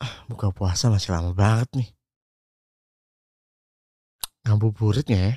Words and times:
Ah, 0.00 0.24
buka 0.32 0.48
puasa 0.48 0.88
masih 0.88 1.12
lama 1.12 1.36
banget 1.36 1.68
nih. 1.76 1.88
Ngabuburit 4.48 5.04
nggak 5.04 5.24
ya? 5.28 5.34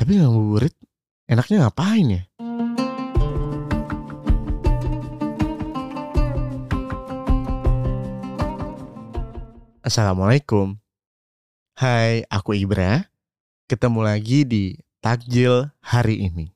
Tapi 0.00 0.16
ngabuburit 0.16 0.72
enaknya 1.28 1.68
ngapain 1.68 2.06
ya? 2.08 2.22
Assalamualaikum. 9.84 10.80
Hai, 11.76 12.24
aku 12.32 12.56
Ibra. 12.56 13.12
Ketemu 13.68 14.00
lagi 14.00 14.48
di 14.48 14.80
Takjil 15.04 15.68
hari 15.84 16.32
ini. 16.32 16.48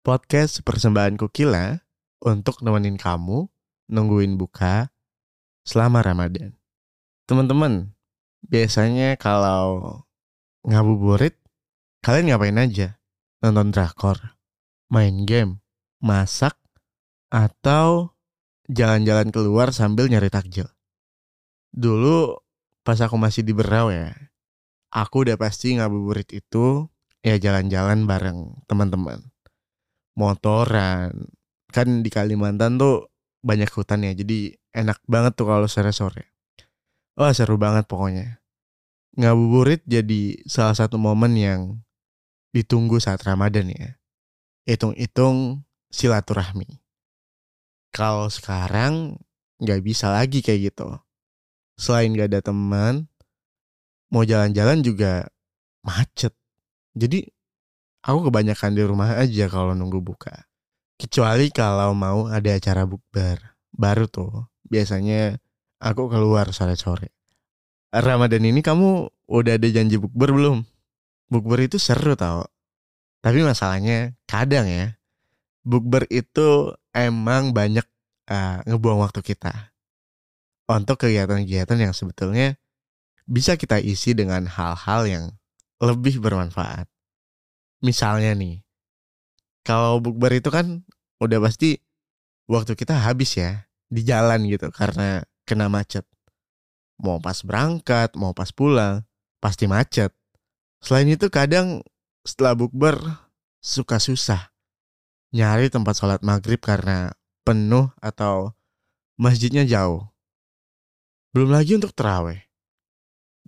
Podcast 0.00 0.64
persembahan 0.64 1.20
Kukila 1.20 1.76
untuk 2.24 2.64
nemenin 2.64 2.96
kamu 2.96 3.52
nungguin 3.92 4.40
buka 4.40 4.91
selama 5.62 6.02
Ramadan. 6.02 6.54
Teman-teman, 7.26 7.94
biasanya 8.46 9.14
kalau 9.18 10.02
ngabuburit, 10.66 11.38
kalian 12.02 12.34
ngapain 12.34 12.58
aja? 12.58 12.88
Nonton 13.42 13.74
drakor, 13.74 14.38
main 14.86 15.26
game, 15.26 15.58
masak, 15.98 16.54
atau 17.30 18.14
jalan-jalan 18.70 19.34
keluar 19.34 19.74
sambil 19.74 20.06
nyari 20.06 20.30
takjil. 20.30 20.70
Dulu 21.74 22.38
pas 22.86 22.98
aku 23.02 23.18
masih 23.18 23.42
di 23.42 23.50
Berau 23.50 23.90
ya, 23.90 24.14
aku 24.92 25.26
udah 25.26 25.34
pasti 25.40 25.74
ngabuburit 25.74 26.28
itu 26.30 26.86
ya 27.24 27.38
jalan-jalan 27.38 28.04
bareng 28.04 28.62
teman-teman. 28.68 29.32
Motoran. 30.12 31.32
Kan 31.72 32.04
di 32.04 32.10
Kalimantan 32.12 32.76
tuh 32.76 33.08
banyak 33.40 33.72
hutan 33.72 34.04
ya, 34.04 34.12
jadi 34.12 34.54
enak 34.72 34.98
banget 35.04 35.36
tuh 35.36 35.46
kalau 35.48 35.68
sore-sore. 35.68 36.32
Wah 37.16 37.32
seru 37.36 37.60
banget 37.60 37.84
pokoknya. 37.84 38.40
Ngabuburit 39.20 39.84
jadi 39.84 40.40
salah 40.48 40.72
satu 40.72 40.96
momen 40.96 41.36
yang 41.36 41.60
ditunggu 42.56 42.96
saat 42.96 43.20
Ramadan 43.20 43.68
ya. 43.68 44.00
Hitung-hitung 44.64 45.68
silaturahmi. 45.92 46.80
Kalau 47.92 48.32
sekarang 48.32 49.20
nggak 49.60 49.80
bisa 49.84 50.08
lagi 50.08 50.40
kayak 50.40 50.72
gitu. 50.72 50.88
Selain 51.76 52.12
gak 52.16 52.32
ada 52.32 52.40
teman, 52.40 53.08
mau 54.08 54.24
jalan-jalan 54.24 54.80
juga 54.80 55.28
macet. 55.84 56.32
Jadi 56.96 57.24
aku 58.04 58.28
kebanyakan 58.32 58.72
di 58.72 58.82
rumah 58.84 59.20
aja 59.20 59.48
kalau 59.52 59.76
nunggu 59.76 60.00
buka. 60.00 60.48
Kecuali 60.96 61.52
kalau 61.52 61.92
mau 61.92 62.28
ada 62.28 62.56
acara 62.56 62.88
bukber. 62.88 63.40
Baru 63.72 64.04
tuh 64.04 64.51
biasanya 64.72 65.36
aku 65.76 66.08
keluar 66.08 66.48
sore-sore. 66.56 67.12
Ramadan 67.92 68.40
ini 68.48 68.64
kamu 68.64 69.12
udah 69.28 69.60
ada 69.60 69.68
janji 69.68 70.00
bukber 70.00 70.32
belum? 70.32 70.64
Bukber 71.28 71.68
itu 71.68 71.76
seru 71.76 72.16
tau. 72.16 72.48
Tapi 73.20 73.44
masalahnya 73.44 74.16
kadang 74.24 74.64
ya. 74.64 74.96
Bukber 75.60 76.08
itu 76.08 76.72
emang 76.96 77.52
banyak 77.52 77.84
uh, 78.32 78.64
ngebuang 78.64 79.04
waktu 79.04 79.20
kita. 79.20 79.76
Untuk 80.72 81.04
kegiatan-kegiatan 81.04 81.76
yang 81.76 81.92
sebetulnya 81.92 82.56
bisa 83.28 83.60
kita 83.60 83.76
isi 83.76 84.16
dengan 84.16 84.48
hal-hal 84.48 85.04
yang 85.04 85.24
lebih 85.84 86.16
bermanfaat. 86.24 86.88
Misalnya 87.84 88.32
nih, 88.32 88.64
kalau 89.68 90.00
bukber 90.00 90.32
itu 90.32 90.48
kan 90.48 90.80
udah 91.20 91.38
pasti 91.44 91.76
waktu 92.48 92.72
kita 92.72 92.98
habis 92.98 93.36
ya 93.36 93.68
di 93.92 94.00
jalan 94.08 94.48
gitu 94.48 94.72
karena 94.72 95.20
kena 95.44 95.68
macet. 95.68 96.08
Mau 96.96 97.20
pas 97.20 97.36
berangkat, 97.44 98.16
mau 98.16 98.32
pas 98.32 98.48
pulang, 98.48 99.04
pasti 99.36 99.68
macet. 99.68 100.16
Selain 100.80 101.04
itu 101.04 101.28
kadang 101.28 101.84
setelah 102.24 102.56
bukber 102.56 102.96
suka 103.60 104.00
susah 104.00 104.52
nyari 105.32 105.72
tempat 105.72 105.96
sholat 105.96 106.20
maghrib 106.20 106.60
karena 106.60 107.12
penuh 107.42 107.88
atau 107.98 108.52
masjidnya 109.16 109.64
jauh. 109.64 110.08
Belum 111.32 111.48
lagi 111.48 111.74
untuk 111.74 111.96
terawih. 111.96 112.38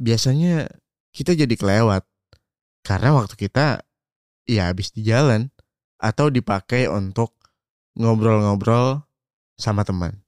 Biasanya 0.01 0.67
kita 1.13 1.37
jadi 1.37 1.55
kelewat 1.55 2.03
karena 2.83 3.15
waktu 3.15 3.37
kita 3.37 3.85
ya 4.49 4.73
habis 4.73 4.91
di 4.91 5.05
jalan 5.05 5.53
atau 6.01 6.33
dipakai 6.33 6.89
untuk 6.89 7.37
ngobrol-ngobrol 7.95 9.05
sama 9.61 9.87
teman. 9.87 10.24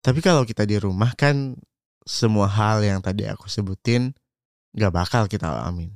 Tapi 0.00 0.24
kalau 0.24 0.48
kita 0.48 0.64
di 0.64 0.80
rumah 0.80 1.12
kan 1.12 1.60
semua 2.08 2.48
hal 2.48 2.80
yang 2.80 3.04
tadi 3.04 3.28
aku 3.28 3.46
sebutin 3.46 4.16
gak 4.72 4.92
bakal 4.92 5.28
kita 5.28 5.52
alamin. 5.52 5.92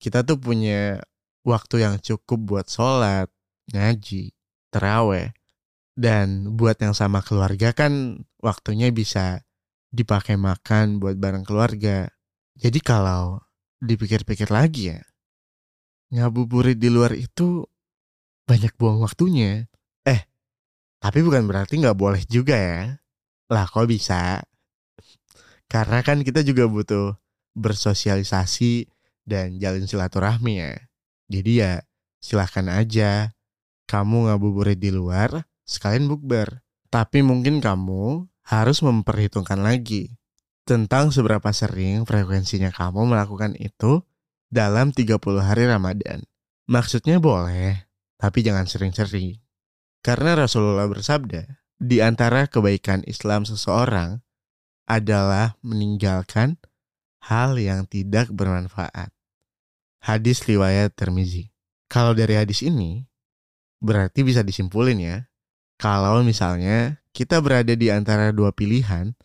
Kita 0.00 0.24
tuh 0.24 0.40
punya 0.40 0.98
waktu 1.46 1.84
yang 1.84 2.00
cukup 2.00 2.38
buat 2.42 2.66
sholat, 2.66 3.28
ngaji, 3.70 4.32
teraweh, 4.72 5.30
dan 5.92 6.56
buat 6.56 6.80
yang 6.80 6.96
sama 6.96 7.20
keluarga 7.20 7.76
kan 7.76 8.24
waktunya 8.40 8.88
bisa 8.88 9.44
dipakai 9.92 10.40
makan 10.40 10.98
buat 10.98 11.20
bareng 11.20 11.44
keluarga. 11.44 12.08
Jadi 12.56 12.80
kalau 12.80 13.44
dipikir-pikir 13.82 14.48
lagi 14.48 14.96
ya, 14.96 15.00
ngabuburit 16.16 16.80
di 16.80 16.88
luar 16.88 17.12
itu 17.12 17.66
banyak 18.48 18.72
buang 18.80 19.04
waktunya. 19.04 19.68
Eh, 20.08 20.22
tapi 20.98 21.20
bukan 21.20 21.44
berarti 21.44 21.78
nggak 21.78 21.98
boleh 21.98 22.22
juga 22.26 22.56
ya. 22.56 23.01
Lah 23.52 23.68
kok 23.68 23.84
bisa? 23.84 24.40
Karena 25.68 26.00
kan 26.00 26.24
kita 26.24 26.40
juga 26.40 26.64
butuh 26.64 27.12
bersosialisasi 27.52 28.88
dan 29.28 29.60
jalin 29.60 29.84
silaturahmi 29.84 30.54
ya. 30.56 30.72
Jadi 31.28 31.60
ya 31.60 31.84
silahkan 32.16 32.72
aja 32.72 33.36
kamu 33.84 34.32
ngabuburit 34.32 34.80
di 34.80 34.88
luar 34.88 35.44
sekalian 35.68 36.08
bukber. 36.08 36.64
Tapi 36.88 37.20
mungkin 37.20 37.60
kamu 37.60 38.24
harus 38.48 38.80
memperhitungkan 38.80 39.60
lagi 39.60 40.16
tentang 40.64 41.12
seberapa 41.12 41.52
sering 41.52 42.08
frekuensinya 42.08 42.72
kamu 42.72 43.12
melakukan 43.12 43.56
itu 43.60 44.00
dalam 44.48 44.92
30 44.92 45.16
hari 45.40 45.68
Ramadan. 45.68 46.24
Maksudnya 46.68 47.16
boleh, 47.20 47.88
tapi 48.20 48.44
jangan 48.44 48.68
sering-sering. 48.68 49.40
Karena 50.04 50.36
Rasulullah 50.36 50.84
bersabda, 50.84 51.61
di 51.82 51.98
antara 51.98 52.46
kebaikan 52.46 53.02
Islam 53.10 53.42
seseorang 53.42 54.22
adalah 54.86 55.58
meninggalkan 55.66 56.62
hal 57.26 57.58
yang 57.58 57.90
tidak 57.90 58.30
bermanfaat. 58.30 59.10
Hadis 59.98 60.46
riwayat 60.46 60.94
Termizi. 60.94 61.50
Kalau 61.90 62.14
dari 62.14 62.38
hadis 62.38 62.62
ini, 62.62 63.02
berarti 63.82 64.22
bisa 64.22 64.46
disimpulin 64.46 64.98
ya, 65.02 65.16
kalau 65.74 66.22
misalnya 66.22 67.02
kita 67.10 67.42
berada 67.42 67.74
di 67.74 67.90
antara 67.90 68.30
dua 68.30 68.54
pilihan, 68.54 69.18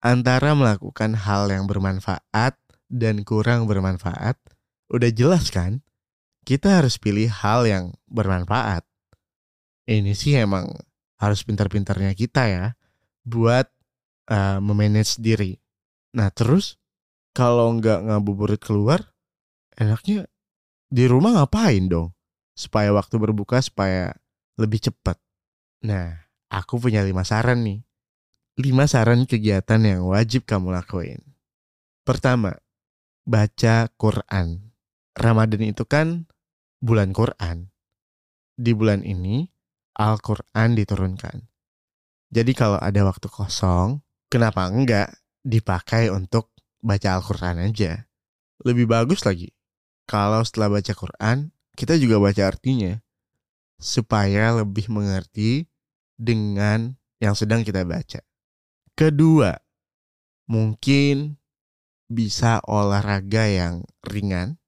antara 0.00 0.56
melakukan 0.56 1.12
hal 1.12 1.52
yang 1.52 1.68
bermanfaat 1.68 2.56
dan 2.88 3.20
kurang 3.20 3.68
bermanfaat, 3.68 4.40
udah 4.88 5.10
jelas 5.12 5.52
kan? 5.52 5.84
Kita 6.48 6.80
harus 6.80 6.96
pilih 6.96 7.28
hal 7.28 7.68
yang 7.68 7.84
bermanfaat. 8.08 8.88
Ini 9.84 10.16
sih 10.16 10.40
emang 10.40 10.72
harus 11.18 11.42
pintar-pintarnya 11.42 12.14
kita 12.14 12.42
ya 12.46 12.66
buat 13.26 13.66
uh, 14.30 14.62
memanage 14.62 15.18
diri. 15.18 15.58
Nah 16.14 16.30
terus 16.30 16.78
kalau 17.34 17.70
nggak 17.78 18.08
ngabuburit 18.08 18.58
keluar, 18.58 19.14
enaknya 19.78 20.26
di 20.90 21.04
rumah 21.06 21.38
ngapain 21.38 21.86
dong? 21.86 22.10
Supaya 22.58 22.90
waktu 22.90 23.14
berbuka 23.22 23.62
supaya 23.62 24.10
lebih 24.58 24.90
cepat. 24.90 25.14
Nah, 25.86 26.18
aku 26.50 26.82
punya 26.82 27.06
lima 27.06 27.22
saran 27.22 27.62
nih. 27.62 27.86
Lima 28.58 28.90
saran 28.90 29.22
kegiatan 29.22 29.78
yang 29.78 30.10
wajib 30.10 30.42
kamu 30.42 30.74
lakuin. 30.74 31.22
Pertama, 32.02 32.58
baca 33.22 33.86
Quran. 33.94 34.74
Ramadan 35.14 35.62
itu 35.62 35.86
kan 35.86 36.26
bulan 36.82 37.14
Quran. 37.14 37.70
Di 38.58 38.74
bulan 38.74 39.06
ini, 39.06 39.46
Al-Quran 39.98 40.78
diturunkan. 40.78 41.42
Jadi 42.30 42.52
kalau 42.54 42.78
ada 42.78 43.02
waktu 43.02 43.26
kosong, 43.26 43.98
kenapa 44.30 44.70
enggak 44.70 45.10
dipakai 45.42 46.06
untuk 46.14 46.54
baca 46.78 47.18
Al-Quran 47.18 47.66
aja? 47.66 48.06
Lebih 48.62 48.86
bagus 48.86 49.26
lagi. 49.26 49.50
Kalau 50.06 50.46
setelah 50.46 50.78
baca 50.78 50.92
Quran, 50.94 51.50
kita 51.74 51.98
juga 51.98 52.22
baca 52.22 52.42
artinya. 52.46 52.94
Supaya 53.78 54.54
lebih 54.54 54.86
mengerti 54.86 55.66
dengan 56.14 56.94
yang 57.18 57.34
sedang 57.34 57.66
kita 57.66 57.82
baca. 57.82 58.22
Kedua, 58.94 59.54
mungkin 60.46 61.38
bisa 62.06 62.62
olahraga 62.66 63.46
yang 63.50 63.82
ringan. 64.06 64.58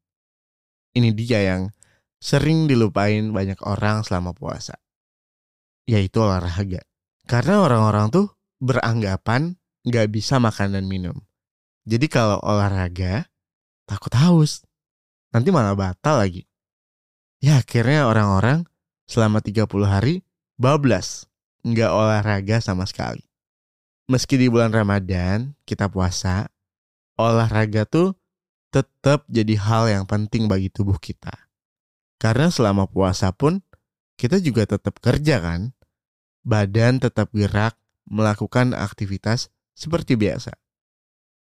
Ini 0.95 1.15
dia 1.15 1.41
yang 1.55 1.71
sering 2.19 2.67
dilupain 2.67 3.31
banyak 3.31 3.59
orang 3.63 4.03
selama 4.03 4.35
puasa. 4.35 4.79
Yaitu 5.89 6.21
olahraga. 6.21 6.83
Karena 7.25 7.63
orang-orang 7.63 8.11
tuh 8.11 8.27
beranggapan 8.61 9.57
nggak 9.87 10.09
bisa 10.13 10.37
makan 10.37 10.77
dan 10.77 10.85
minum. 10.85 11.17
Jadi 11.89 12.07
kalau 12.13 12.37
olahraga, 12.45 13.25
takut 13.89 14.13
haus. 14.15 14.63
Nanti 15.33 15.49
malah 15.55 15.73
batal 15.79 16.21
lagi. 16.21 16.45
Ya 17.41 17.63
akhirnya 17.63 18.05
orang-orang 18.05 18.69
selama 19.09 19.41
30 19.41 19.65
hari 19.89 20.27
bablas. 20.61 21.25
Nggak 21.65 21.91
olahraga 21.93 22.57
sama 22.61 22.85
sekali. 22.85 23.25
Meski 24.11 24.37
di 24.37 24.51
bulan 24.51 24.75
Ramadan 24.75 25.55
kita 25.65 25.87
puasa, 25.87 26.51
olahraga 27.15 27.87
tuh 27.87 28.19
tetap 28.75 29.27
jadi 29.27 29.55
hal 29.59 29.85
yang 29.91 30.05
penting 30.07 30.47
bagi 30.47 30.71
tubuh 30.71 30.99
kita. 30.99 31.33
Karena 32.21 32.51
selama 32.53 32.85
puasa 32.91 33.33
pun 33.33 33.63
kita 34.21 34.37
juga 34.37 34.69
tetap 34.69 35.01
kerja 35.01 35.41
kan. 35.41 35.73
Badan 36.45 37.01
tetap 37.01 37.33
gerak 37.33 37.81
melakukan 38.05 38.77
aktivitas 38.77 39.49
seperti 39.73 40.21
biasa. 40.21 40.53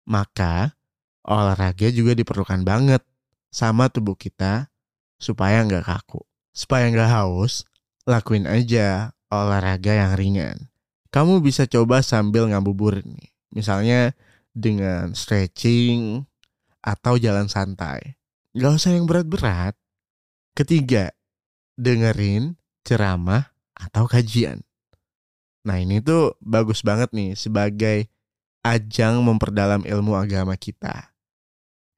Maka 0.07 0.79
olahraga 1.27 1.91
juga 1.91 2.15
diperlukan 2.15 2.63
banget 2.63 3.03
sama 3.51 3.91
tubuh 3.91 4.15
kita 4.15 4.71
supaya 5.19 5.59
nggak 5.67 5.83
kaku. 5.83 6.23
Supaya 6.55 6.87
nggak 6.87 7.11
haus, 7.11 7.67
lakuin 8.07 8.47
aja 8.47 9.11
olahraga 9.27 9.91
yang 9.91 10.15
ringan. 10.15 10.71
Kamu 11.11 11.43
bisa 11.43 11.67
coba 11.67 11.99
sambil 11.99 12.47
ngabuburit 12.47 13.03
nih. 13.03 13.29
Misalnya 13.51 14.15
dengan 14.55 15.11
stretching 15.13 16.23
atau 16.79 17.19
jalan 17.19 17.51
santai. 17.51 18.15
Gak 18.53 18.81
usah 18.81 18.93
yang 18.97 19.05
berat-berat. 19.05 19.77
Ketiga, 20.57 21.13
dengerin 21.77 22.57
ceramah 22.89 23.53
atau 23.77 24.09
kajian. 24.09 24.65
Nah 25.61 25.77
ini 25.77 26.01
tuh 26.01 26.33
bagus 26.41 26.81
banget 26.81 27.13
nih 27.13 27.37
sebagai 27.37 28.09
ajang 28.65 29.21
memperdalam 29.21 29.85
ilmu 29.85 30.17
agama 30.17 30.57
kita. 30.57 31.13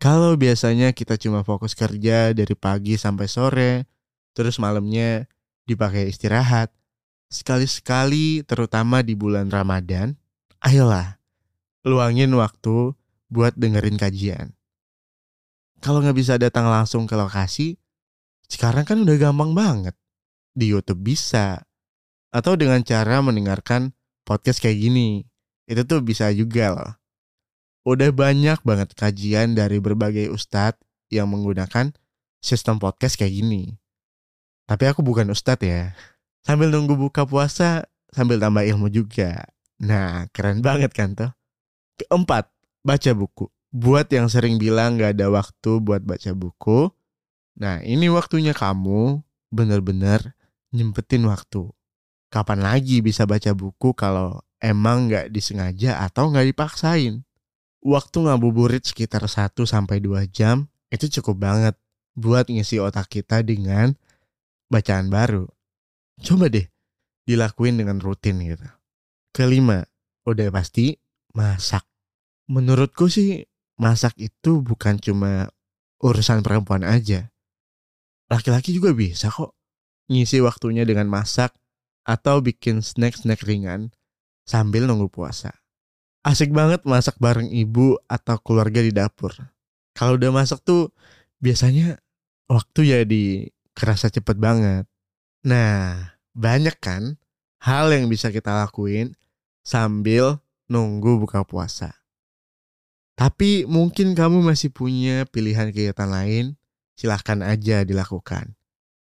Kalau 0.01 0.33
biasanya 0.35 0.91
kita 0.91 1.15
cuma 1.15 1.45
fokus 1.45 1.77
kerja 1.77 2.33
dari 2.35 2.57
pagi 2.57 2.97
sampai 2.97 3.27
sore, 3.29 3.73
terus 4.33 4.57
malamnya 4.57 5.29
dipakai 5.69 6.09
istirahat, 6.09 6.73
sekali-sekali 7.29 8.41
terutama 8.43 9.05
di 9.05 9.13
bulan 9.13 9.47
Ramadan, 9.53 10.17
ayolah 10.59 11.21
luangin 11.85 12.33
waktu 12.33 12.97
buat 13.29 13.53
dengerin 13.53 14.01
kajian. 14.01 14.57
Kalau 15.81 16.01
nggak 16.01 16.17
bisa 16.17 16.37
datang 16.37 16.69
langsung 16.69 17.05
ke 17.05 17.13
lokasi, 17.13 17.77
sekarang 18.49 18.85
kan 18.85 19.01
udah 19.01 19.17
gampang 19.17 19.53
banget. 19.53 19.95
Di 20.51 20.71
YouTube 20.71 21.03
bisa. 21.03 21.63
Atau 22.31 22.55
dengan 22.55 22.79
cara 22.83 23.19
mendengarkan 23.19 23.91
podcast 24.23 24.63
kayak 24.63 24.79
gini. 24.79 25.27
Itu 25.67 25.83
tuh 25.87 26.03
bisa 26.03 26.31
juga 26.31 26.75
loh. 26.75 26.91
Udah 27.81 28.13
banyak 28.13 28.61
banget 28.61 28.93
kajian 28.93 29.57
dari 29.57 29.81
berbagai 29.81 30.29
ustadz 30.29 30.79
yang 31.09 31.31
menggunakan 31.33 31.91
sistem 32.39 32.77
podcast 32.77 33.17
kayak 33.17 33.33
gini. 33.33 33.75
Tapi 34.69 34.87
aku 34.87 35.01
bukan 35.01 35.33
ustadz 35.33 35.65
ya. 35.65 35.97
Sambil 36.45 36.73
nunggu 36.73 36.97
buka 36.97 37.25
puasa, 37.25 37.85
sambil 38.13 38.37
tambah 38.41 38.65
ilmu 38.65 38.89
juga. 38.89 39.49
Nah, 39.81 40.29
keren 40.29 40.61
banget 40.61 40.93
kan 40.93 41.17
tuh. 41.17 41.31
Keempat, 41.97 42.49
baca 42.85 43.11
buku. 43.17 43.49
Buat 43.71 44.11
yang 44.11 44.27
sering 44.27 44.59
bilang 44.59 44.99
gak 44.99 45.17
ada 45.17 45.31
waktu 45.31 45.79
buat 45.79 46.03
baca 46.03 46.35
buku, 46.35 46.91
nah 47.55 47.79
ini 47.79 48.11
waktunya 48.11 48.51
kamu 48.51 49.23
bener-bener 49.47 50.35
nyempetin 50.71 51.27
waktu. 51.27 51.69
Kapan 52.31 52.63
lagi 52.63 53.03
bisa 53.03 53.27
baca 53.27 53.51
buku 53.51 53.91
kalau 53.91 54.39
emang 54.63 55.11
gak 55.11 55.29
disengaja 55.29 55.99
atau 56.03 56.31
gak 56.31 56.47
dipaksain? 56.47 57.27
Waktu 57.81 58.17
ngabuburit 58.23 58.87
sekitar 58.87 59.25
1-2 59.27 59.67
jam 60.31 60.71
itu 60.93 61.11
cukup 61.19 61.43
banget 61.43 61.75
buat 62.15 62.47
ngisi 62.47 62.79
otak 62.79 63.11
kita 63.11 63.43
dengan 63.43 63.95
bacaan 64.71 65.11
baru. 65.11 65.47
Coba 66.21 66.47
deh 66.47 66.67
dilakuin 67.25 67.79
dengan 67.79 67.99
rutin 67.99 68.39
gitu. 68.43 68.67
Kelima, 69.31 69.83
udah 70.27 70.51
pasti 70.51 70.95
masak. 71.35 71.87
Menurutku 72.51 73.07
sih 73.07 73.47
masak 73.79 74.15
itu 74.19 74.59
bukan 74.61 74.99
cuma 74.99 75.49
urusan 76.03 76.43
perempuan 76.43 76.83
aja. 76.83 77.31
Laki-laki 78.27 78.75
juga 78.75 78.95
bisa 78.95 79.31
kok 79.31 79.55
ngisi 80.11 80.43
waktunya 80.43 80.83
dengan 80.83 81.07
masak 81.07 81.55
atau 82.03 82.43
bikin 82.43 82.83
snack-snack 82.83 83.47
ringan 83.47 83.95
sambil 84.43 84.83
nunggu 84.83 85.07
puasa. 85.07 85.55
Asik 86.27 86.51
banget 86.51 86.83
masak 86.83 87.15
bareng 87.17 87.47
ibu 87.47 87.95
atau 88.11 88.35
keluarga 88.43 88.83
di 88.83 88.91
dapur. 88.91 89.31
Kalau 89.95 90.19
udah 90.19 90.29
masak 90.35 90.61
tuh 90.67 90.91
biasanya 91.39 91.97
waktu 92.51 92.93
jadi 92.93 93.25
kerasa 93.73 94.11
cepet 94.11 94.37
banget. 94.37 94.85
Nah, 95.47 96.13
banyak 96.35 96.77
kan 96.77 97.17
hal 97.63 97.89
yang 97.89 98.11
bisa 98.11 98.29
kita 98.29 98.53
lakuin 98.53 99.17
sambil 99.65 100.43
nunggu 100.69 101.25
buka 101.25 101.41
puasa. 101.47 101.97
Tapi 103.17 103.65
mungkin 103.65 104.13
kamu 104.13 104.41
masih 104.45 104.73
punya 104.73 105.25
pilihan 105.29 105.69
kegiatan 105.69 106.09
lain, 106.09 106.57
silahkan 106.97 107.41
aja 107.41 107.81
dilakukan. 107.85 108.53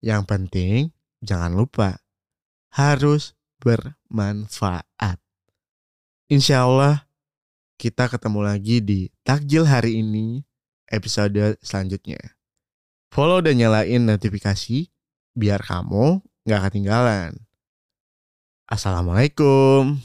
Yang 0.03 0.23
penting, 0.27 0.79
jangan 1.23 1.55
lupa, 1.55 2.03
harus 2.75 3.39
bermanfaat. 3.63 5.23
Insya 6.27 6.67
Allah, 6.67 7.07
kita 7.79 8.11
ketemu 8.11 8.41
lagi 8.43 8.83
di 8.83 9.01
takjil 9.23 9.63
hari 9.63 10.03
ini, 10.03 10.43
episode 10.91 11.55
selanjutnya. 11.63 12.19
Follow 13.15 13.39
dan 13.47 13.63
nyalain 13.63 14.03
notifikasi, 14.03 14.91
biar 15.39 15.63
kamu 15.63 16.19
gak 16.51 16.67
ketinggalan. 16.67 17.39
Assalamualaikum. 18.67 20.03